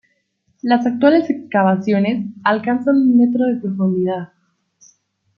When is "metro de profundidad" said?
3.19-4.29